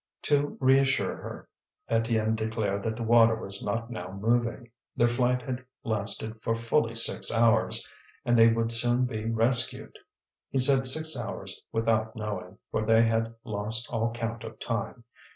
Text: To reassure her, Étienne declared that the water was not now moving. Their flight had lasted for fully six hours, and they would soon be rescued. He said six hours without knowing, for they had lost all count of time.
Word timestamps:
To 0.23 0.57
reassure 0.59 1.15
her, 1.17 1.47
Étienne 1.87 2.35
declared 2.35 2.81
that 2.81 2.95
the 2.95 3.03
water 3.03 3.35
was 3.35 3.63
not 3.63 3.91
now 3.91 4.09
moving. 4.11 4.71
Their 4.95 5.07
flight 5.07 5.43
had 5.43 5.63
lasted 5.83 6.41
for 6.41 6.55
fully 6.55 6.95
six 6.95 7.31
hours, 7.31 7.87
and 8.25 8.35
they 8.35 8.47
would 8.47 8.71
soon 8.71 9.05
be 9.05 9.25
rescued. 9.25 9.95
He 10.49 10.57
said 10.57 10.87
six 10.87 11.15
hours 11.15 11.63
without 11.71 12.15
knowing, 12.15 12.57
for 12.71 12.83
they 12.83 13.03
had 13.03 13.35
lost 13.43 13.93
all 13.93 14.11
count 14.11 14.43
of 14.43 14.57
time. 14.59 15.03